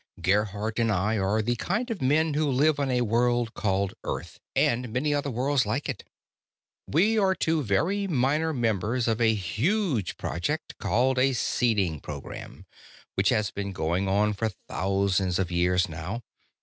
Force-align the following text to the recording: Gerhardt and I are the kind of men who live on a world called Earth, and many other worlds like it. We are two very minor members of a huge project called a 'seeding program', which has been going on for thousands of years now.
Gerhardt 0.19 0.79
and 0.79 0.91
I 0.91 1.19
are 1.19 1.43
the 1.43 1.55
kind 1.55 1.91
of 1.91 2.01
men 2.01 2.33
who 2.33 2.49
live 2.49 2.79
on 2.79 2.89
a 2.89 3.01
world 3.01 3.53
called 3.53 3.93
Earth, 4.03 4.39
and 4.55 4.91
many 4.91 5.13
other 5.13 5.29
worlds 5.29 5.63
like 5.63 5.87
it. 5.87 6.03
We 6.87 7.19
are 7.19 7.35
two 7.35 7.61
very 7.61 8.07
minor 8.07 8.51
members 8.51 9.07
of 9.07 9.21
a 9.21 9.35
huge 9.35 10.17
project 10.17 10.75
called 10.79 11.19
a 11.19 11.33
'seeding 11.33 11.99
program', 11.99 12.65
which 13.13 13.29
has 13.29 13.51
been 13.51 13.73
going 13.73 14.07
on 14.07 14.33
for 14.33 14.49
thousands 14.67 15.37
of 15.37 15.51
years 15.51 15.87
now. 15.87 16.23